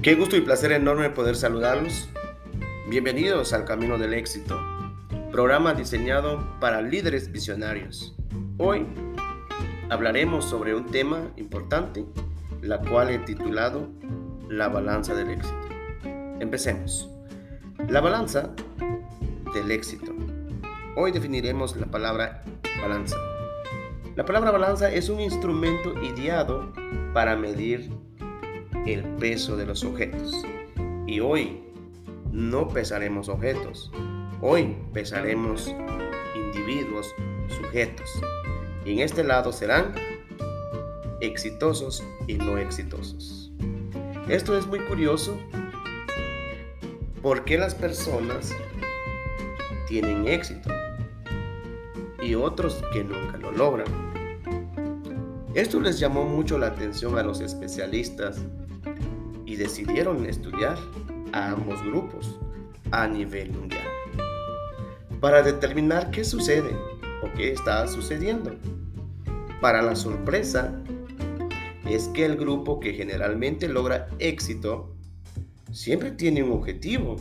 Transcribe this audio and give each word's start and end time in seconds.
Qué 0.00 0.14
gusto 0.14 0.36
y 0.36 0.40
placer 0.40 0.70
enorme 0.70 1.10
poder 1.10 1.34
saludarlos. 1.34 2.08
Bienvenidos 2.88 3.52
al 3.52 3.64
Camino 3.64 3.98
del 3.98 4.14
Éxito, 4.14 4.56
programa 5.32 5.74
diseñado 5.74 6.56
para 6.60 6.82
líderes 6.82 7.32
visionarios. 7.32 8.14
Hoy 8.58 8.86
hablaremos 9.90 10.44
sobre 10.44 10.76
un 10.76 10.86
tema 10.86 11.32
importante, 11.36 12.06
la 12.62 12.80
cual 12.80 13.10
he 13.10 13.18
titulado 13.18 13.88
La 14.48 14.68
balanza 14.68 15.16
del 15.16 15.30
éxito. 15.30 15.68
Empecemos. 16.38 17.10
La 17.88 18.00
balanza 18.00 18.54
del 19.52 19.68
éxito. 19.72 20.14
Hoy 20.94 21.10
definiremos 21.10 21.76
la 21.76 21.86
palabra 21.86 22.44
balanza. 22.80 23.16
La 24.14 24.24
palabra 24.24 24.52
balanza 24.52 24.92
es 24.92 25.08
un 25.08 25.18
instrumento 25.18 25.92
ideado 26.04 26.72
para 27.12 27.34
medir 27.34 27.90
el 28.86 29.02
peso 29.16 29.56
de 29.56 29.66
los 29.66 29.84
objetos. 29.84 30.32
Y 31.06 31.20
hoy 31.20 31.60
no 32.32 32.68
pesaremos 32.68 33.28
objetos, 33.28 33.90
hoy 34.40 34.76
pesaremos 34.92 35.74
individuos, 36.34 37.14
sujetos. 37.48 38.10
Y 38.84 38.92
en 38.92 38.98
este 39.00 39.24
lado 39.24 39.52
serán 39.52 39.94
exitosos 41.20 42.04
y 42.26 42.34
no 42.34 42.58
exitosos. 42.58 43.50
Esto 44.28 44.56
es 44.56 44.66
muy 44.66 44.80
curioso 44.80 45.38
porque 47.22 47.58
las 47.58 47.74
personas 47.74 48.54
tienen 49.88 50.28
éxito 50.28 50.70
y 52.22 52.34
otros 52.34 52.82
que 52.92 53.02
nunca 53.02 53.38
lo 53.38 53.52
logran. 53.52 53.86
Esto 55.54 55.80
les 55.80 55.98
llamó 55.98 56.24
mucho 56.24 56.58
la 56.58 56.68
atención 56.68 57.18
a 57.18 57.22
los 57.22 57.40
especialistas 57.40 58.38
y 59.48 59.56
decidieron 59.56 60.26
estudiar 60.26 60.78
a 61.32 61.52
ambos 61.52 61.82
grupos 61.82 62.38
a 62.90 63.08
nivel 63.08 63.50
mundial 63.50 63.88
para 65.20 65.42
determinar 65.42 66.10
qué 66.10 66.22
sucede 66.22 66.76
o 67.22 67.32
qué 67.34 67.52
está 67.52 67.88
sucediendo. 67.88 68.54
Para 69.62 69.80
la 69.80 69.96
sorpresa 69.96 70.78
es 71.88 72.08
que 72.08 72.26
el 72.26 72.36
grupo 72.36 72.78
que 72.78 72.92
generalmente 72.92 73.68
logra 73.68 74.08
éxito 74.18 74.94
siempre 75.72 76.10
tiene 76.10 76.42
un 76.42 76.52
objetivo 76.52 77.16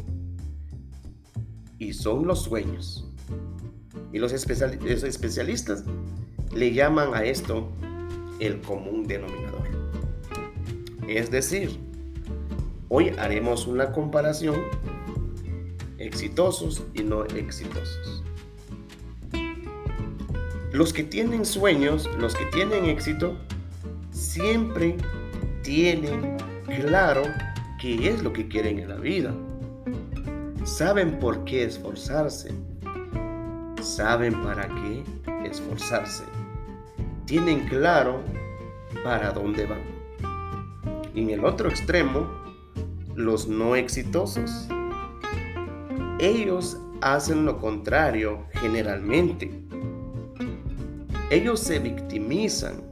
y 1.80 1.94
son 1.94 2.28
los 2.28 2.44
sueños. 2.44 3.10
Y 4.12 4.20
los, 4.20 4.34
especialistas 4.34 5.86
le 6.54 6.74
llaman 6.74 7.14
a 7.14 7.24
esto 7.24 7.72
el 8.40 8.60
común 8.60 9.08
denominador. 9.08 9.66
Es 11.08 11.32
decir, 11.32 11.87
Hoy 12.90 13.10
haremos 13.18 13.68
una 13.68 13.92
comparación 13.92 14.56
exitosos 15.98 16.84
y 16.94 17.04
no 17.04 17.26
exitosos. 17.26 18.24
Los 20.72 20.94
que 20.94 21.04
tienen 21.04 21.46
sueños, 21.46 22.10
los 22.18 22.34
que 22.34 22.46
tienen 22.46 22.86
éxito, 22.86 23.38
siempre 24.12 24.96
tienen 25.64 26.38
claro 26.66 27.24
qué 27.82 28.08
es 28.10 28.24
lo 28.24 28.32
que 28.32 28.48
quieren 28.48 28.80
en 28.80 28.88
la 28.88 28.96
vida. 28.96 29.34
Saben 30.64 31.20
por 31.20 31.44
qué 31.44 31.66
esforzarse. 31.66 32.54
Saben 33.82 34.42
para 34.44 34.70
qué 34.70 35.04
esforzarse. 35.44 36.24
Tienen 37.26 37.68
claro 37.68 38.22
para 39.04 39.32
dónde 39.32 39.66
van. 39.66 39.82
Y 41.14 41.24
en 41.24 41.32
el 41.32 41.44
otro 41.44 41.68
extremo, 41.68 42.47
los 43.18 43.48
no 43.48 43.76
exitosos. 43.76 44.68
Ellos 46.20 46.78
hacen 47.02 47.46
lo 47.46 47.58
contrario 47.58 48.46
generalmente. 48.54 49.52
Ellos 51.32 51.60
se 51.60 51.80
victimizan. 51.80 52.84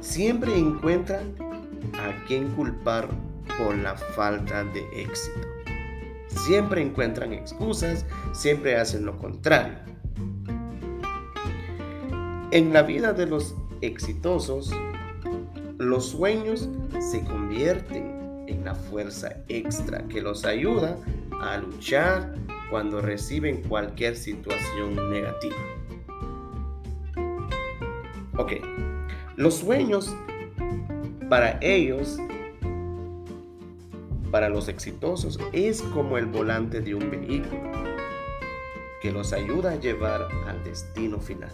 Siempre 0.00 0.56
encuentran 0.56 1.34
a 1.94 2.24
quien 2.26 2.48
culpar 2.48 3.08
por 3.58 3.76
la 3.78 3.96
falta 3.96 4.62
de 4.64 4.84
éxito. 5.02 5.40
Siempre 6.26 6.82
encuentran 6.82 7.32
excusas, 7.32 8.04
siempre 8.32 8.76
hacen 8.76 9.06
lo 9.06 9.16
contrario. 9.16 9.78
En 12.50 12.74
la 12.74 12.82
vida 12.82 13.14
de 13.14 13.26
los 13.26 13.56
exitosos, 13.80 14.70
los 15.78 16.10
sueños 16.10 16.68
se 17.00 17.22
convierten 17.22 18.15
en 18.46 18.64
la 18.64 18.74
fuerza 18.74 19.36
extra 19.48 20.06
que 20.08 20.20
los 20.20 20.44
ayuda 20.44 20.96
a 21.40 21.58
luchar 21.58 22.34
cuando 22.70 23.00
reciben 23.00 23.62
cualquier 23.62 24.16
situación 24.16 25.10
negativa. 25.10 25.56
Ok, 28.36 28.52
los 29.36 29.54
sueños 29.54 30.14
para 31.28 31.58
ellos, 31.60 32.18
para 34.30 34.48
los 34.48 34.68
exitosos, 34.68 35.38
es 35.52 35.82
como 35.82 36.18
el 36.18 36.26
volante 36.26 36.80
de 36.80 36.94
un 36.94 37.10
vehículo 37.10 37.72
que 39.00 39.10
los 39.10 39.32
ayuda 39.32 39.72
a 39.72 39.76
llevar 39.76 40.28
al 40.46 40.62
destino 40.64 41.20
final. 41.20 41.52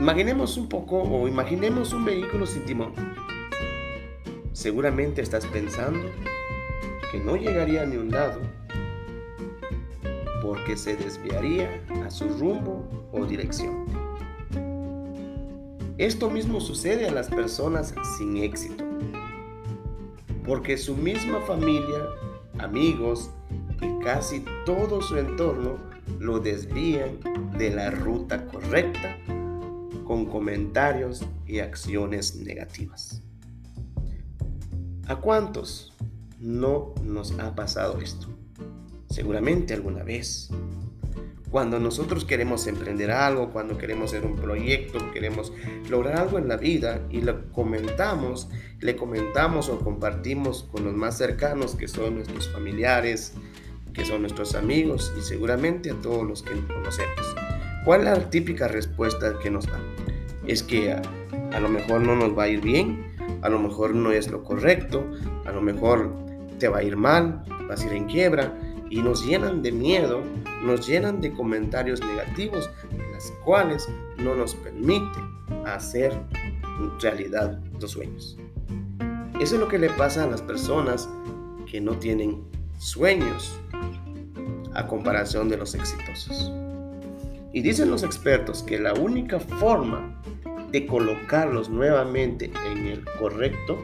Imaginemos 0.00 0.56
un 0.56 0.68
poco 0.68 1.02
o 1.02 1.28
imaginemos 1.28 1.92
un 1.92 2.04
vehículo 2.04 2.46
sin 2.46 2.64
timón 2.64 2.92
Seguramente 4.54 5.20
estás 5.20 5.44
pensando 5.46 6.08
que 7.10 7.18
no 7.18 7.34
llegaría 7.34 7.84
ni 7.86 7.96
un 7.96 8.12
lado 8.12 8.40
porque 10.40 10.76
se 10.76 10.94
desviaría 10.94 11.84
a 12.06 12.10
su 12.10 12.28
rumbo 12.28 12.88
o 13.12 13.26
dirección. 13.26 13.84
Esto 15.98 16.30
mismo 16.30 16.60
sucede 16.60 17.08
a 17.08 17.10
las 17.10 17.28
personas 17.30 17.96
sin 18.16 18.36
éxito, 18.36 18.84
porque 20.46 20.78
su 20.78 20.96
misma 20.96 21.40
familia, 21.40 22.06
amigos 22.58 23.32
y 23.82 24.04
casi 24.04 24.44
todo 24.64 25.02
su 25.02 25.18
entorno 25.18 25.78
lo 26.20 26.38
desvían 26.38 27.18
de 27.58 27.70
la 27.70 27.90
ruta 27.90 28.46
correcta 28.46 29.16
con 30.04 30.26
comentarios 30.26 31.26
y 31.44 31.58
acciones 31.58 32.36
negativas. 32.36 33.20
¿A 35.06 35.16
cuántos 35.16 35.92
no 36.40 36.94
nos 37.02 37.38
ha 37.38 37.54
pasado 37.54 37.98
esto? 38.00 38.26
Seguramente 39.10 39.74
alguna 39.74 40.02
vez. 40.02 40.48
Cuando 41.50 41.78
nosotros 41.78 42.24
queremos 42.24 42.66
emprender 42.66 43.10
algo, 43.10 43.50
cuando 43.50 43.76
queremos 43.76 44.12
hacer 44.12 44.24
un 44.24 44.34
proyecto, 44.34 45.12
queremos 45.12 45.52
lograr 45.90 46.18
algo 46.18 46.38
en 46.38 46.48
la 46.48 46.56
vida 46.56 47.02
y 47.10 47.20
lo 47.20 47.52
comentamos, 47.52 48.48
le 48.80 48.96
comentamos 48.96 49.68
o 49.68 49.78
compartimos 49.78 50.64
con 50.72 50.84
los 50.84 50.94
más 50.94 51.18
cercanos 51.18 51.76
que 51.76 51.86
son 51.86 52.14
nuestros 52.14 52.48
familiares, 52.48 53.34
que 53.92 54.06
son 54.06 54.22
nuestros 54.22 54.54
amigos 54.54 55.12
y 55.18 55.22
seguramente 55.22 55.90
a 55.90 56.00
todos 56.00 56.26
los 56.26 56.42
que 56.42 56.52
conocemos. 56.66 57.36
¿Cuál 57.84 58.00
es 58.00 58.18
la 58.18 58.30
típica 58.30 58.68
respuesta 58.68 59.38
que 59.40 59.50
nos 59.50 59.66
dan? 59.66 59.82
Es 60.46 60.62
que 60.62 60.92
a, 60.92 61.02
a 61.52 61.60
lo 61.60 61.68
mejor 61.68 62.00
no 62.00 62.16
nos 62.16 62.36
va 62.36 62.44
a 62.44 62.48
ir 62.48 62.62
bien, 62.62 63.13
a 63.44 63.50
lo 63.50 63.58
mejor 63.58 63.94
no 63.94 64.10
es 64.10 64.30
lo 64.30 64.42
correcto, 64.42 65.04
a 65.44 65.52
lo 65.52 65.60
mejor 65.60 66.10
te 66.58 66.66
va 66.66 66.78
a 66.78 66.82
ir 66.82 66.96
mal, 66.96 67.44
vas 67.68 67.82
a 67.82 67.86
ir 67.86 67.92
en 67.92 68.06
quiebra 68.06 68.58
y 68.88 69.02
nos 69.02 69.26
llenan 69.26 69.62
de 69.62 69.70
miedo, 69.70 70.22
nos 70.62 70.86
llenan 70.86 71.20
de 71.20 71.30
comentarios 71.30 72.00
negativos, 72.00 72.70
las 73.12 73.30
cuales 73.44 73.86
no 74.16 74.34
nos 74.34 74.54
permiten 74.54 75.24
hacer 75.66 76.18
realidad 77.02 77.60
los 77.78 77.90
sueños. 77.90 78.38
Eso 79.38 79.56
es 79.56 79.60
lo 79.60 79.68
que 79.68 79.78
le 79.78 79.90
pasa 79.90 80.24
a 80.24 80.26
las 80.26 80.40
personas 80.40 81.06
que 81.70 81.82
no 81.82 81.98
tienen 81.98 82.44
sueños 82.78 83.60
a 84.72 84.86
comparación 84.86 85.50
de 85.50 85.58
los 85.58 85.74
exitosos. 85.74 86.50
Y 87.52 87.60
dicen 87.60 87.90
los 87.90 88.04
expertos 88.04 88.62
que 88.62 88.80
la 88.80 88.94
única 88.94 89.38
forma 89.38 90.18
de 90.74 90.86
colocarlos 90.86 91.70
nuevamente 91.70 92.50
en 92.72 92.88
el 92.88 93.04
correcto, 93.20 93.78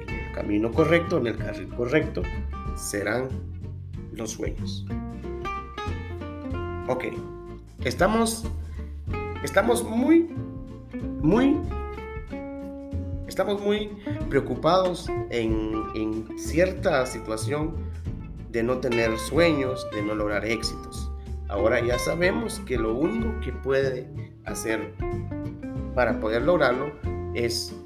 en 0.00 0.08
el 0.08 0.32
camino 0.32 0.72
correcto, 0.72 1.18
en 1.18 1.28
el 1.28 1.36
carril 1.36 1.68
correcto, 1.68 2.22
serán 2.74 3.28
los 4.12 4.32
sueños. 4.32 4.84
Ok, 6.88 7.04
estamos, 7.84 8.44
estamos 9.44 9.84
muy, 9.84 10.28
muy, 11.22 11.56
estamos 13.28 13.60
muy 13.60 13.90
preocupados 14.28 15.08
en, 15.30 15.84
en 15.94 16.36
cierta 16.40 17.06
situación 17.06 17.76
de 18.50 18.64
no 18.64 18.78
tener 18.78 19.16
sueños, 19.16 19.86
de 19.94 20.02
no 20.02 20.16
lograr 20.16 20.44
éxitos. 20.44 21.08
Ahora 21.46 21.78
ya 21.78 22.00
sabemos 22.00 22.58
que 22.66 22.76
lo 22.78 22.96
único 22.96 23.38
que 23.44 23.52
puede 23.52 24.10
hacer 24.44 24.92
para 26.00 26.18
poder 26.18 26.40
lograrlo 26.40 26.92
es 27.34 27.76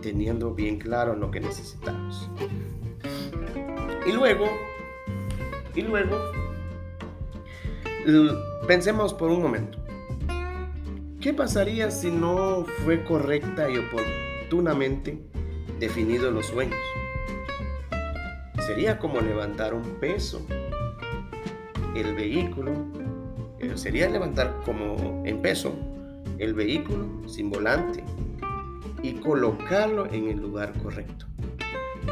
teniendo 0.00 0.52
bien 0.52 0.80
claro 0.80 1.14
lo 1.14 1.30
que 1.30 1.38
necesitamos. 1.38 2.28
Y 4.04 4.10
luego, 4.10 4.46
y 5.72 5.82
luego, 5.82 6.18
pensemos 8.66 9.14
por 9.14 9.30
un 9.30 9.42
momento. 9.42 9.78
¿Qué 11.20 11.32
pasaría 11.32 11.92
si 11.92 12.10
no 12.10 12.66
fue 12.84 13.04
correcta 13.04 13.70
y 13.70 13.76
oportunamente 13.76 15.20
definido 15.78 16.32
los 16.32 16.46
sueños? 16.46 16.80
Sería 18.66 18.98
como 18.98 19.20
levantar 19.20 19.72
un 19.72 20.00
peso. 20.00 20.44
El 21.94 22.12
vehículo 22.16 22.72
eh, 23.60 23.74
sería 23.76 24.08
levantar 24.08 24.52
como 24.64 25.22
en 25.24 25.40
peso 25.40 25.72
el 26.42 26.54
vehículo 26.54 27.06
sin 27.28 27.50
volante 27.50 28.02
y 29.00 29.12
colocarlo 29.14 30.06
en 30.06 30.28
el 30.28 30.40
lugar 30.40 30.72
correcto. 30.82 31.26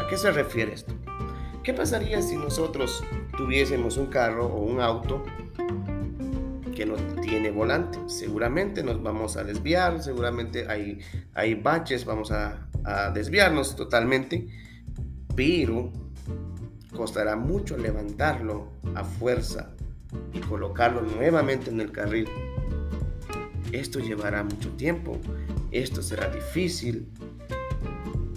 ¿A 0.01 0.07
qué 0.09 0.17
se 0.17 0.31
refiere 0.31 0.73
esto? 0.73 0.95
¿Qué 1.65 1.75
pasaría 1.75 2.23
si 2.23 2.37
nosotros 2.37 3.03
tuviésemos 3.37 3.97
un 3.97 4.07
carro 4.07 4.47
o 4.47 4.63
un 4.63 4.81
auto 4.81 5.25
que 6.75 6.87
no 6.87 6.95
tiene 7.21 7.51
volante? 7.51 7.99
Seguramente 8.07 8.85
nos 8.85 9.03
vamos 9.03 9.37
a 9.37 9.43
desviar, 9.43 10.01
seguramente 10.01 10.67
hay, 10.69 11.01
hay 11.35 11.55
baches, 11.55 12.05
vamos 12.05 12.31
a, 12.31 12.69
a 12.85 13.11
desviarnos 13.11 13.75
totalmente, 13.75 14.47
pero 15.35 15.93
costará 16.97 17.35
mucho 17.35 17.77
levantarlo 17.77 18.69
a 18.95 19.03
fuerza 19.03 19.71
y 20.33 20.39
colocarlo 20.39 21.03
nuevamente 21.03 21.71
en 21.71 21.81
el 21.81 21.91
carril. 21.91 22.29
Esto 23.73 24.01
llevará 24.01 24.43
mucho 24.43 24.71
tiempo, 24.71 25.19
esto 25.71 26.03
será 26.03 26.29
difícil, 26.29 27.07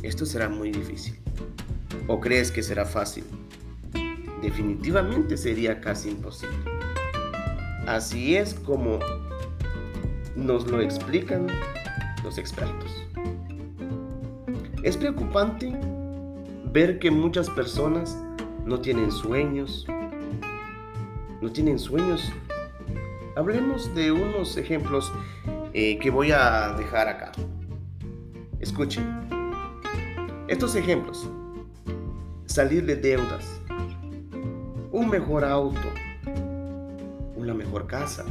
esto 0.04 0.26
será 0.26 0.48
muy 0.50 0.72
difícil. 0.72 1.18
¿O 2.08 2.20
crees 2.20 2.52
que 2.52 2.62
será 2.62 2.86
fácil? 2.86 3.24
Definitivamente 4.42 5.38
sería 5.38 5.80
casi 5.82 6.10
imposible. 6.10 6.58
Así 7.88 8.36
es 8.36 8.54
como 8.54 9.00
nos 10.36 10.68
lo 10.70 10.82
explican 10.82 11.48
los 12.24 12.38
expertos. 12.38 13.04
Es 14.84 14.98
preocupante 14.98 15.74
ver 16.72 17.00
que 17.00 17.10
muchas 17.10 17.50
personas 17.50 18.18
no 18.66 18.80
tienen 18.80 19.12
sueños, 19.12 19.88
no 21.42 21.52
tienen 21.52 21.80
sueños. 21.80 22.32
Hablemos 23.36 23.94
de 23.96 24.12
unos 24.12 24.58
ejemplos 24.58 25.12
eh, 25.74 25.98
que 26.00 26.10
voy 26.10 26.32
a 26.32 26.74
dejar 26.78 27.08
acá. 27.08 27.32
Escuchen. 28.60 29.04
Estos 30.48 30.76
ejemplos. 30.76 31.30
Salir 32.46 32.86
de 32.86 32.96
deudas. 32.96 33.60
Un 34.92 35.10
mejor 35.10 35.44
auto. 35.44 35.80
Una 37.36 37.54
mejor 37.54 37.88
casa. 37.88 38.24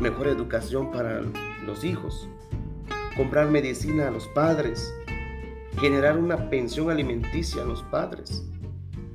Mejor 0.00 0.28
educación 0.28 0.90
para 0.90 1.22
los 1.64 1.82
hijos. 1.84 2.28
Comprar 3.16 3.48
medicina 3.48 4.08
a 4.08 4.10
los 4.10 4.28
padres. 4.28 4.92
Generar 5.80 6.18
una 6.18 6.50
pensión 6.50 6.90
alimenticia 6.90 7.62
a 7.62 7.64
los 7.64 7.82
padres 7.84 8.44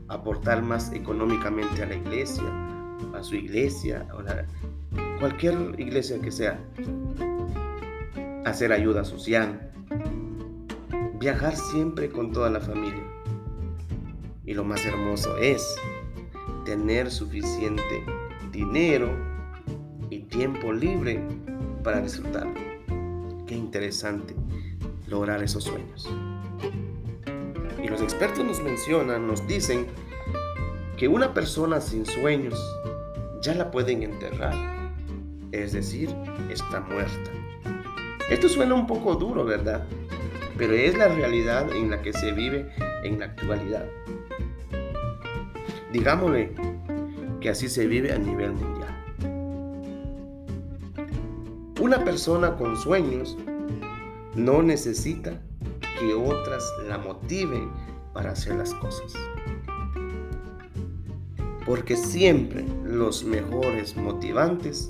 aportar 0.07 0.62
más 0.62 0.92
económicamente 0.94 1.83
a 1.83 1.86
la 1.86 1.95
iglesia, 1.95 2.44
a 3.13 3.24
su 3.24 3.36
iglesia, 3.36 4.07
a 4.12 5.19
cualquier 5.19 5.80
iglesia 5.80 6.19
que 6.19 6.31
sea, 6.31 6.59
hacer 8.45 8.71
ayuda 8.71 9.04
social, 9.04 9.71
viajar 11.19 11.56
siempre 11.56 12.09
con 12.09 12.31
toda 12.31 12.50
la 12.50 12.59
familia. 12.59 13.04
Y 14.45 14.54
lo 14.54 14.63
más 14.63 14.86
hermoso 14.86 15.38
es 15.38 15.75
tener 16.65 17.12
suficiente 17.12 18.04
dinero 18.51 19.09
y 20.09 20.19
tiempo 20.19 20.71
libre 20.71 21.21
para 21.83 22.01
disfrutar. 22.01 22.48
Qué 23.45 23.56
interesante 23.56 24.36
lograr 25.07 25.44
esos 25.44 25.63
sueños. 25.63 26.09
Y 27.83 27.88
los 27.88 28.01
expertos 28.01 28.45
nos 28.45 28.62
mencionan, 28.62 29.27
nos 29.27 29.45
dicen 29.48 29.88
que 30.98 31.07
una 31.07 31.33
persona 31.33 31.80
sin 31.80 32.06
sueños 32.06 32.59
ya 33.41 33.53
la 33.53 33.71
pueden 33.71 34.03
enterrar, 34.03 34.53
es 35.51 35.73
decir, 35.73 36.09
está 36.51 36.81
muerta. 36.81 37.31
Esto 38.29 38.49
suena 38.49 38.75
un 38.75 38.87
poco 38.87 39.15
duro, 39.15 39.45
¿verdad? 39.45 39.85
Pero 40.57 40.73
es 40.73 40.97
la 40.97 41.07
realidad 41.07 41.71
en 41.75 41.89
la 41.89 42.01
que 42.01 42.13
se 42.13 42.31
vive 42.31 42.69
en 43.03 43.19
la 43.19 43.25
actualidad. 43.25 43.85
Digámosle 45.93 46.51
que 47.39 47.49
así 47.49 47.69
se 47.69 47.87
vive 47.87 48.11
a 48.11 48.17
nivel 48.17 48.51
mundial. 48.53 48.87
Una 51.79 52.03
persona 52.03 52.57
con 52.57 52.75
sueños 52.75 53.37
no 54.35 54.61
necesita 54.61 55.39
que 55.99 56.13
otras 56.13 56.63
la 56.87 56.97
motiven 56.97 57.71
para 58.13 58.31
hacer 58.31 58.55
las 58.55 58.73
cosas. 58.75 59.13
Porque 61.67 61.97
siempre 61.97 62.65
los 62.85 63.23
mejores 63.23 63.95
motivantes 63.95 64.89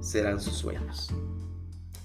serán 0.00 0.40
sus 0.40 0.54
sueños. 0.54 1.10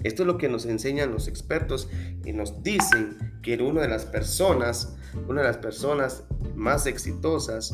Esto 0.04 0.24
es 0.24 0.27
lo 0.27 0.38
que 0.38 0.50
nos 0.50 0.66
enseñan 0.66 1.12
los 1.12 1.27
expertos 1.27 1.89
y 2.25 2.33
nos 2.33 2.62
dicen 2.62 3.18
que 3.42 3.56
una 3.57 3.81
de 3.81 3.88
las 3.88 4.06
personas, 4.06 4.95
una 5.27 5.42
de 5.42 5.48
las 5.48 5.57
personas 5.57 6.24
más 6.56 6.86
exitosas, 6.86 7.74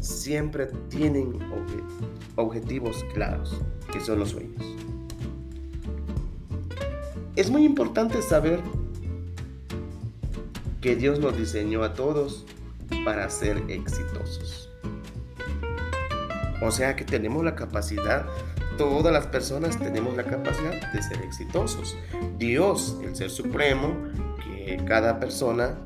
siempre 0.00 0.66
tienen 0.88 1.38
objetivos 2.36 3.04
claros, 3.14 3.60
que 3.92 4.00
son 4.00 4.18
los 4.18 4.30
sueños. 4.30 4.64
Es 7.36 7.50
muy 7.50 7.64
importante 7.64 8.20
saber 8.20 8.60
que 10.80 10.96
Dios 10.96 11.20
nos 11.20 11.36
diseñó 11.38 11.84
a 11.84 11.94
todos 11.94 12.44
para 13.04 13.30
ser 13.30 13.62
exitosos. 13.68 14.71
O 16.62 16.70
sea 16.70 16.94
que 16.94 17.04
tenemos 17.04 17.44
la 17.44 17.56
capacidad, 17.56 18.24
todas 18.78 19.12
las 19.12 19.26
personas 19.26 19.78
tenemos 19.78 20.16
la 20.16 20.24
capacidad 20.24 20.92
de 20.92 21.02
ser 21.02 21.20
exitosos. 21.22 21.98
Dios, 22.38 22.98
el 23.02 23.16
Ser 23.16 23.30
Supremo, 23.30 23.96
que 24.44 24.80
cada 24.86 25.18
persona 25.18 25.76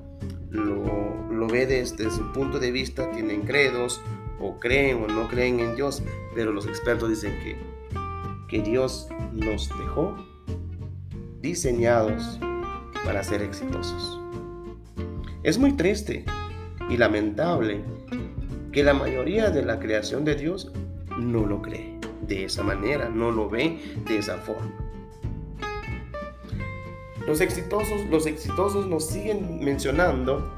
lo, 0.51 1.47
ve 1.49 1.67
desde 1.67 2.11
su 2.11 2.33
punto 2.33 2.59
de 2.59 2.71
vista, 2.71 3.11
tienen 3.13 3.43
credos, 3.43 4.03
o 4.39 4.59
creen 4.59 5.03
o 5.03 5.07
no 5.07 5.29
creen 5.29 5.61
en 5.61 5.77
Dios, 5.77 6.03
pero 6.35 6.53
los 6.53 6.67
expertos 6.67 7.09
dicen 7.09 7.39
que, 7.41 7.57
que 8.49 8.63
Dios 8.63 9.09
nos 9.33 9.69
dejó 9.79 10.15
diseñados 11.41 12.39
para 13.05 13.23
ser 13.23 13.41
exitosos. 13.41 14.21
Es 15.43 15.59
muy 15.59 15.73
triste 15.73 16.25
y 16.91 16.97
lamentable 16.97 17.83
que 18.77 18.85
la 18.85 18.93
mayoría 18.93 19.49
de 19.49 19.65
la 19.65 19.81
creación 19.81 20.27
de 20.27 20.35
Dios 20.35 20.71
no 21.17 21.47
lo 21.47 21.63
cree 21.63 21.99
de 22.29 22.45
esa 22.45 22.63
manera, 22.63 23.09
no 23.09 23.31
lo 23.31 23.49
ve 23.49 23.81
de 24.07 24.19
esa 24.19 24.37
forma. 24.37 24.71
Los 27.27 27.41
exitosos, 27.41 28.05
los 28.11 28.27
exitosos 28.27 28.87
nos 28.87 29.07
siguen 29.07 29.65
mencionando, 29.65 30.53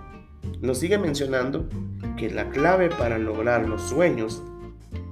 nos 0.61 0.79
siguen 0.79 1.03
mencionando 1.03 1.69
que 2.17 2.29
la 2.29 2.51
clave 2.51 2.91
para 2.91 3.19
lograr 3.19 3.69
los 3.69 3.83
sueños 3.83 4.43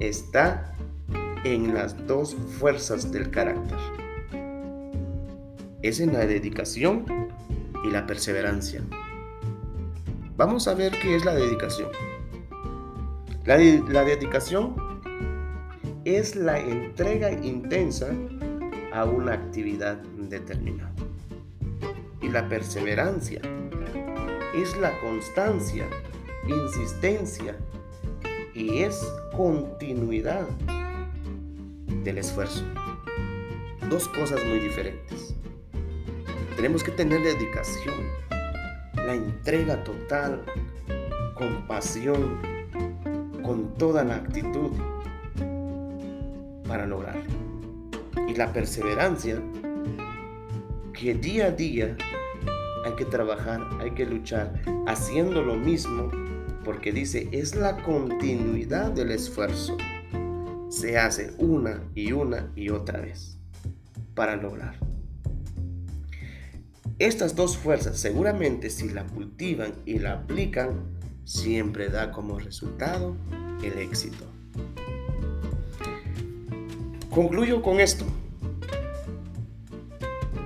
está 0.00 0.74
en 1.44 1.74
las 1.74 2.08
dos 2.08 2.34
fuerzas 2.58 3.12
del 3.12 3.30
carácter. 3.30 3.78
Es 5.82 6.00
en 6.00 6.12
la 6.12 6.26
dedicación 6.26 7.04
y 7.84 7.90
la 7.92 8.04
perseverancia. 8.04 8.82
Vamos 10.36 10.66
a 10.66 10.74
ver 10.74 10.90
qué 11.00 11.14
es 11.14 11.24
la 11.24 11.36
dedicación. 11.36 11.90
La, 13.46 13.58
dedicación 13.58 14.74
es 16.04 16.34
la 16.34 16.58
entrega 16.58 17.30
intensa 17.30 18.08
a 18.92 19.04
una 19.04 19.34
actividad 19.34 19.98
determinada. 20.18 20.92
Y 22.20 22.28
la 22.28 22.48
perseverancia 22.48 23.40
es 24.52 24.76
la 24.78 24.98
constancia, 24.98 25.86
insistencia 26.48 27.56
y 28.52 28.78
es 28.78 29.06
continuidad 29.36 30.48
del 32.02 32.18
esfuerzo. 32.18 32.64
Dos 33.88 34.08
cosas 34.08 34.44
muy 34.44 34.58
diferentes. 34.58 35.36
Tenemos 36.56 36.82
que 36.82 36.90
tener 36.90 37.22
dedicación 37.22 37.94
la 38.96 39.14
entrega 39.14 39.84
total, 39.84 40.42
compasión, 41.36 42.55
con 43.46 43.74
toda 43.74 44.02
la 44.02 44.16
actitud 44.16 44.72
para 46.66 46.84
lograrlo. 46.84 47.22
Y 48.28 48.34
la 48.34 48.52
perseverancia, 48.52 49.40
que 50.92 51.14
día 51.14 51.46
a 51.46 51.50
día 51.52 51.96
hay 52.84 52.92
que 52.96 53.04
trabajar, 53.04 53.60
hay 53.80 53.92
que 53.92 54.04
luchar 54.04 54.52
haciendo 54.86 55.42
lo 55.42 55.54
mismo 55.54 56.10
porque 56.64 56.90
dice, 56.90 57.28
es 57.30 57.54
la 57.54 57.80
continuidad 57.84 58.90
del 58.90 59.12
esfuerzo. 59.12 59.76
Se 60.68 60.98
hace 60.98 61.32
una 61.38 61.84
y 61.94 62.10
una 62.10 62.50
y 62.56 62.70
otra 62.70 63.00
vez 63.00 63.38
para 64.16 64.34
lograr. 64.34 64.74
Estas 66.98 67.36
dos 67.36 67.56
fuerzas 67.56 67.98
seguramente 67.98 68.70
si 68.70 68.88
la 68.88 69.04
cultivan 69.04 69.74
y 69.84 70.00
la 70.00 70.14
aplican, 70.14 70.95
siempre 71.26 71.90
da 71.90 72.10
como 72.10 72.38
resultado 72.38 73.14
el 73.62 73.78
éxito. 73.78 74.24
Concluyo 77.10 77.60
con 77.60 77.80
esto. 77.80 78.06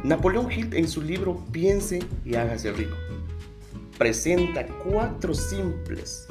Napoleón 0.02 0.50
Hill 0.50 0.74
en 0.74 0.88
su 0.88 1.00
libro 1.00 1.40
Piense 1.52 2.00
y 2.24 2.34
hágase 2.34 2.72
rico 2.72 2.96
presenta 4.00 4.66
cuatro 4.82 5.34
simples, 5.34 6.26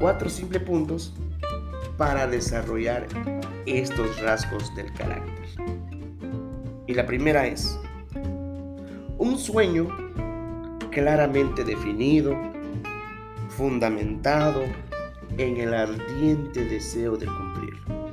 cuatro 0.00 0.30
simples 0.30 0.62
puntos 0.62 1.12
para 1.98 2.26
desarrollar 2.26 3.06
estos 3.66 4.18
rasgos 4.22 4.74
del 4.74 4.90
carácter. 4.94 5.46
Y 6.86 6.94
la 6.94 7.04
primera 7.04 7.46
es 7.46 7.78
un 9.18 9.36
sueño 9.36 9.88
claramente 10.90 11.64
definido, 11.64 12.34
fundamentado 13.60 14.62
en 15.36 15.58
el 15.58 15.74
ardiente 15.74 16.64
deseo 16.64 17.18
de 17.18 17.26
cumplirlo. 17.26 18.10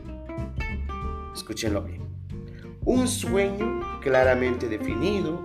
Escúchenlo 1.34 1.84
bien. 1.84 2.02
Un 2.84 3.08
sueño 3.08 3.80
claramente 4.02 4.68
definido, 4.68 5.40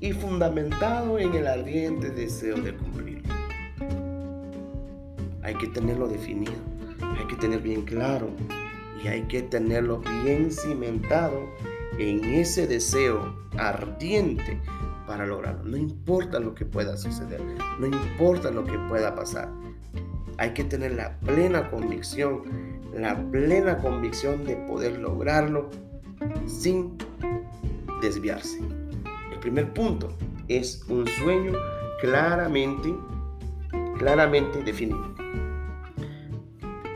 y 0.00 0.12
fundamentado 0.12 1.18
en 1.18 1.34
el 1.34 1.48
ardiente 1.48 2.08
deseo 2.08 2.56
de 2.56 2.74
cumplirlo. 2.74 3.34
Hay 5.42 5.54
que 5.56 5.66
tenerlo 5.66 6.08
definido, 6.08 6.54
hay 7.18 7.26
que 7.26 7.36
tener 7.36 7.60
bien 7.60 7.82
claro 7.82 8.30
y 9.04 9.08
hay 9.08 9.24
que 9.24 9.42
tenerlo 9.42 10.00
bien 10.24 10.50
cimentado 10.50 11.46
en 11.98 12.24
ese 12.24 12.66
deseo 12.66 13.36
ardiente 13.58 14.58
para 15.12 15.26
lograrlo. 15.26 15.64
No 15.64 15.76
importa 15.76 16.40
lo 16.40 16.54
que 16.54 16.64
pueda 16.64 16.96
suceder, 16.96 17.40
no 17.78 17.86
importa 17.86 18.50
lo 18.50 18.64
que 18.64 18.78
pueda 18.88 19.14
pasar. 19.14 19.50
Hay 20.38 20.54
que 20.54 20.64
tener 20.64 20.92
la 20.92 21.18
plena 21.20 21.70
convicción, 21.70 22.42
la 22.94 23.14
plena 23.30 23.76
convicción 23.76 24.44
de 24.44 24.56
poder 24.56 24.98
lograrlo 24.98 25.68
sin 26.46 26.96
desviarse 28.00 28.58
primer 29.42 29.74
punto 29.74 30.08
es 30.48 30.84
un 30.88 31.06
sueño 31.06 31.52
claramente, 32.00 32.94
claramente 33.98 34.62
definido. 34.62 35.14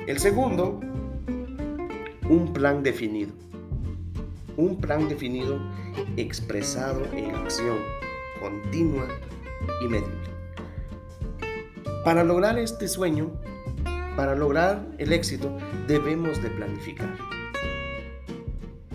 El 0.06 0.18
segundo, 0.18 0.80
un 2.30 2.52
plan 2.54 2.82
definido. 2.82 3.32
Un 4.56 4.80
plan 4.80 5.08
definido 5.08 5.60
expresado 6.16 7.04
en 7.12 7.34
acción 7.34 7.76
continua 8.46 9.08
y 9.82 9.88
medible. 9.88 10.30
Para 12.04 12.22
lograr 12.22 12.58
este 12.60 12.86
sueño, 12.86 13.32
para 14.16 14.36
lograr 14.36 14.86
el 14.98 15.12
éxito, 15.12 15.56
debemos 15.88 16.40
de 16.42 16.50
planificar. 16.50 17.12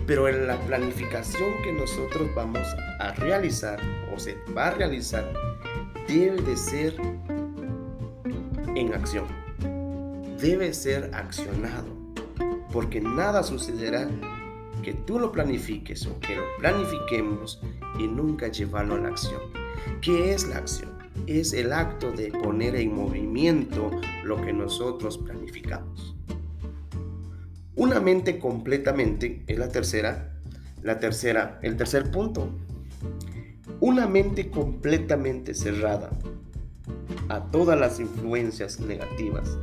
Pero 0.06 0.26
en 0.28 0.46
la 0.46 0.58
planificación 0.60 1.50
que 1.62 1.72
nosotros 1.72 2.34
vamos 2.34 2.66
a 2.98 3.12
realizar 3.12 3.78
o 4.14 4.18
se 4.18 4.36
va 4.56 4.68
a 4.68 4.70
realizar 4.70 5.30
debe 6.08 6.40
de 6.40 6.56
ser 6.56 6.94
en 8.74 8.94
acción. 8.94 9.26
Debe 10.40 10.72
ser 10.72 11.10
accionado. 11.14 11.88
Porque 12.72 13.02
nada 13.02 13.42
sucederá 13.42 14.08
que 14.82 14.94
tú 14.94 15.18
lo 15.18 15.30
planifiques 15.30 16.06
o 16.06 16.18
que 16.20 16.36
lo 16.36 16.42
planifiquemos 16.58 17.60
y 17.98 18.06
nunca 18.06 18.48
llevarlo 18.48 18.94
a 18.94 19.00
la 19.00 19.08
acción. 19.08 19.40
¿Qué 20.00 20.32
es 20.32 20.48
la 20.48 20.58
acción? 20.58 20.90
Es 21.26 21.52
el 21.52 21.72
acto 21.72 22.12
de 22.12 22.28
poner 22.30 22.76
en 22.76 22.94
movimiento 22.94 23.90
lo 24.24 24.40
que 24.40 24.52
nosotros 24.52 25.18
planificamos. 25.18 26.16
Una 27.74 28.00
mente 28.00 28.38
completamente 28.38 29.42
es 29.46 29.58
la 29.58 29.68
tercera, 29.68 30.34
la 30.82 30.98
tercera, 30.98 31.58
el 31.62 31.76
tercer 31.76 32.10
punto. 32.10 32.48
Una 33.80 34.06
mente 34.06 34.50
completamente 34.50 35.54
cerrada 35.54 36.10
a 37.28 37.50
todas 37.50 37.78
las 37.78 37.98
influencias 37.98 38.78
negativas 38.80 39.58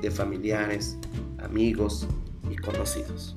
de 0.00 0.10
familiares, 0.10 0.96
amigos 1.38 2.06
y 2.50 2.56
conocidos. 2.56 3.34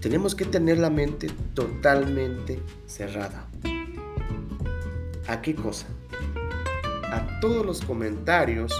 Tenemos 0.00 0.34
que 0.34 0.46
tener 0.46 0.78
la 0.78 0.88
mente 0.88 1.28
totalmente 1.52 2.62
cerrada. 2.86 3.46
¿A 5.28 5.42
qué 5.42 5.54
cosa? 5.54 5.88
A 7.12 7.38
todos 7.40 7.66
los 7.66 7.82
comentarios, 7.82 8.72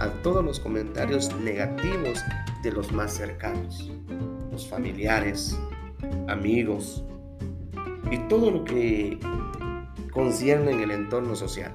a 0.00 0.08
todos 0.22 0.44
los 0.44 0.60
comentarios 0.60 1.34
negativos 1.36 2.20
de 2.62 2.72
los 2.72 2.92
más 2.92 3.14
cercanos, 3.14 3.90
los 4.52 4.68
familiares, 4.68 5.58
amigos 6.28 7.04
y 8.10 8.18
todo 8.28 8.50
lo 8.50 8.62
que 8.62 9.18
concierne 10.12 10.72
en 10.72 10.80
el 10.80 10.90
entorno 10.90 11.36
social. 11.36 11.74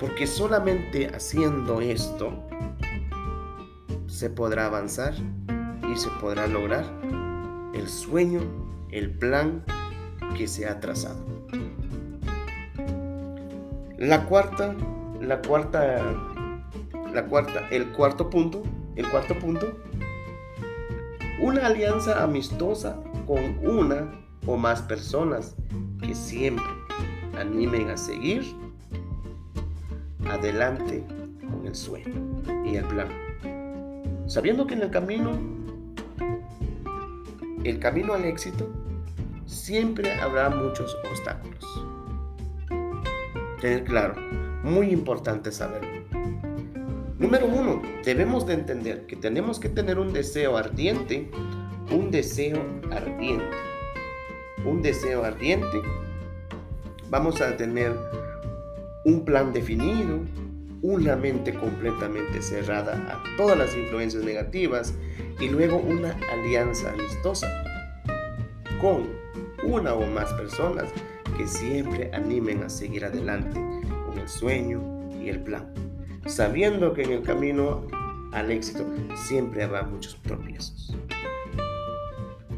Porque 0.00 0.26
solamente 0.26 1.14
haciendo 1.14 1.80
esto 1.80 2.42
se 4.08 4.30
podrá 4.30 4.66
avanzar 4.66 5.14
se 5.96 6.08
podrá 6.20 6.46
lograr 6.46 6.84
el 7.74 7.88
sueño, 7.88 8.40
el 8.90 9.10
plan 9.10 9.64
que 10.36 10.46
se 10.46 10.66
ha 10.66 10.80
trazado. 10.80 11.24
La 13.98 14.24
cuarta, 14.26 14.74
la 15.20 15.40
cuarta 15.42 16.32
la 17.12 17.26
cuarta, 17.26 17.68
el 17.70 17.88
cuarto 17.92 18.30
punto, 18.30 18.62
el 18.96 19.08
cuarto 19.08 19.38
punto, 19.38 19.72
una 21.40 21.66
alianza 21.66 22.22
amistosa 22.22 23.02
con 23.26 23.58
una 23.66 24.10
o 24.46 24.56
más 24.56 24.82
personas 24.82 25.54
que 26.00 26.14
siempre 26.14 26.64
animen 27.38 27.90
a 27.90 27.96
seguir 27.96 28.42
adelante 30.28 31.04
con 31.50 31.66
el 31.66 31.74
sueño 31.74 32.42
y 32.64 32.76
el 32.76 32.84
plan. 32.86 33.08
Sabiendo 34.26 34.66
que 34.66 34.74
en 34.74 34.82
el 34.82 34.90
camino, 34.90 35.32
el 37.64 37.78
camino 37.78 38.14
al 38.14 38.24
éxito, 38.24 38.70
siempre 39.46 40.12
habrá 40.20 40.50
muchos 40.50 40.96
obstáculos. 41.10 41.64
Tener 43.60 43.84
claro, 43.84 44.14
muy 44.62 44.90
importante 44.90 45.52
saberlo. 45.52 46.02
Número 47.18 47.46
uno, 47.46 47.80
debemos 48.04 48.46
de 48.46 48.54
entender 48.54 49.06
que 49.06 49.14
tenemos 49.14 49.60
que 49.60 49.68
tener 49.68 49.98
un 49.98 50.12
deseo 50.12 50.56
ardiente, 50.56 51.30
un 51.90 52.10
deseo 52.10 52.60
ardiente, 52.90 53.44
un 54.64 54.82
deseo 54.82 55.24
ardiente. 55.24 55.80
Vamos 57.10 57.40
a 57.40 57.56
tener 57.56 57.96
un 59.04 59.24
plan 59.24 59.52
definido, 59.52 60.20
una 60.82 61.16
mente 61.16 61.54
completamente 61.54 62.42
cerrada 62.42 62.94
a 63.08 63.36
todas 63.36 63.56
las 63.56 63.74
influencias 63.74 64.24
negativas 64.24 64.94
y 65.40 65.48
luego 65.48 65.76
una 65.78 66.16
alianza 66.30 66.90
amistosa 66.90 67.48
con 68.80 69.08
una 69.64 69.94
o 69.94 70.06
más 70.06 70.32
personas 70.34 70.90
que 71.36 71.46
siempre 71.46 72.10
animen 72.12 72.64
a 72.64 72.68
seguir 72.68 73.04
adelante 73.04 73.60
con 74.06 74.18
el 74.18 74.28
sueño 74.28 74.82
y 75.22 75.28
el 75.28 75.40
plan 75.40 75.72
sabiendo 76.26 76.92
que 76.94 77.02
en 77.02 77.12
el 77.12 77.22
camino 77.22 77.86
al 78.32 78.50
éxito 78.50 78.86
siempre 79.14 79.62
habrá 79.62 79.82
muchos 79.82 80.20
tropiezos. 80.22 80.96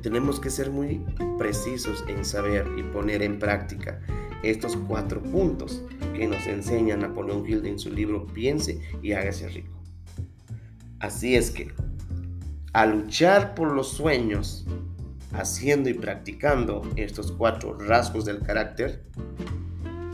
Tenemos 0.02 0.38
que 0.38 0.50
ser 0.50 0.71
muy 0.71 1.04
precisos 1.38 2.04
en 2.09 2.25
saber 2.25 2.66
y 2.76 2.83
poner 2.83 3.23
en 3.23 3.38
práctica 3.38 4.00
estos 4.43 4.76
cuatro 4.76 5.23
puntos 5.23 5.83
que 6.14 6.26
nos 6.26 6.47
enseña 6.47 6.97
Napoleón 6.97 7.44
Hill 7.47 7.66
en 7.66 7.78
su 7.78 7.90
libro 7.90 8.26
Piense 8.26 8.80
y 9.02 9.12
hágase 9.12 9.49
rico. 9.49 9.83
Así 11.00 11.37
es 11.37 11.50
que, 11.50 11.73
a 12.73 12.87
luchar 12.87 13.54
por 13.54 13.73
los 13.73 13.88
sueños, 13.88 14.66
haciendo 15.33 15.90
y 15.90 15.94
practicando 15.94 16.83
estos 16.97 17.33
cuatro 17.33 17.76
rasgos 17.78 18.25
del 18.25 18.40
carácter, 18.40 19.02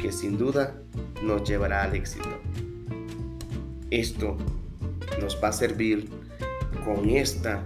que 0.00 0.11
sin 0.11 0.38
duda 0.38 0.80
nos 1.23 1.49
llevará 1.49 1.85
al 1.85 1.95
éxito. 1.95 2.28
Esto 3.90 4.37
nos 5.21 5.38
va 5.42 5.49
a 5.49 5.52
servir 5.52 6.09
con 6.85 7.11
esta, 7.11 7.64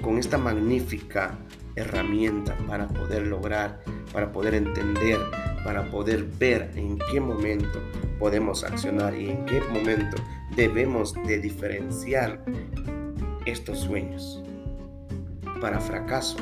con 0.00 0.18
esta 0.18 0.38
magnífica 0.38 1.38
herramienta 1.76 2.56
para 2.66 2.88
poder 2.88 3.26
lograr, 3.26 3.82
para 4.12 4.32
poder 4.32 4.54
entender, 4.54 5.18
para 5.64 5.90
poder 5.90 6.24
ver 6.24 6.70
en 6.74 6.98
qué 7.10 7.20
momento 7.20 7.80
podemos 8.18 8.64
accionar 8.64 9.14
y 9.14 9.30
en 9.30 9.44
qué 9.46 9.60
momento 9.72 10.16
debemos 10.56 11.14
de 11.26 11.38
diferenciar 11.38 12.44
estos 13.46 13.80
sueños 13.80 14.42
para 15.60 15.80
fracaso 15.80 16.36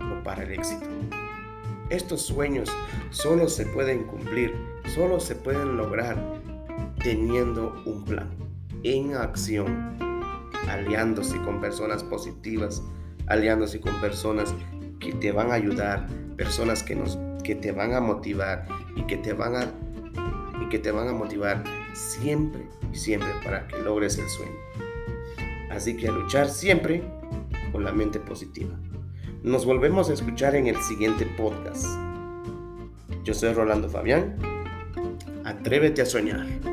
o 0.00 0.22
para 0.22 0.42
el 0.42 0.52
éxito. 0.52 0.86
Estos 1.90 2.22
sueños 2.22 2.70
solo 3.10 3.48
se 3.48 3.66
pueden 3.66 4.04
cumplir, 4.04 4.54
solo 4.94 5.20
se 5.20 5.34
pueden 5.34 5.76
lograr 5.76 6.16
teniendo 7.02 7.82
un 7.84 8.04
plan, 8.04 8.30
en 8.82 9.14
acción, 9.14 9.98
aliándose 10.68 11.36
con 11.42 11.60
personas 11.60 12.02
positivas, 12.02 12.82
aliándose 13.26 13.80
con 13.80 13.94
personas 14.00 14.54
que 15.00 15.12
te 15.12 15.32
van 15.32 15.50
a 15.50 15.54
ayudar, 15.54 16.06
personas 16.36 16.82
que, 16.82 16.94
nos, 16.94 17.18
que 17.42 17.54
te 17.54 17.72
van 17.72 17.94
a 17.94 18.00
motivar 18.00 18.66
y 18.96 19.02
que 19.06 19.16
te 19.16 19.32
van 19.32 19.56
a, 19.56 19.72
y 20.62 20.68
que 20.68 20.78
te 20.78 20.90
van 20.90 21.08
a 21.08 21.12
motivar 21.12 21.62
siempre 21.94 22.66
y 22.92 22.96
siempre 22.96 23.30
para 23.44 23.66
que 23.68 23.78
logres 23.78 24.18
el 24.18 24.28
sueño. 24.28 24.56
Así 25.70 25.96
que 25.96 26.08
a 26.08 26.12
luchar 26.12 26.48
siempre 26.48 27.02
con 27.72 27.84
la 27.84 27.92
mente 27.92 28.20
positiva. 28.20 28.78
Nos 29.42 29.64
volvemos 29.64 30.10
a 30.10 30.12
escuchar 30.12 30.54
en 30.54 30.66
el 30.66 30.76
siguiente 30.82 31.26
podcast. 31.36 31.86
Yo 33.24 33.34
soy 33.34 33.52
Rolando 33.54 33.88
Fabián. 33.88 34.36
Atrévete 35.44 36.02
a 36.02 36.06
soñar. 36.06 36.71